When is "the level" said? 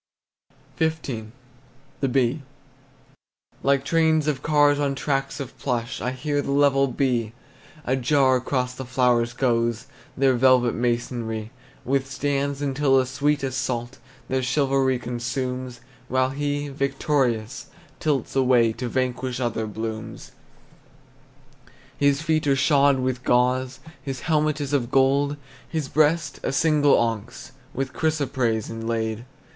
6.41-6.87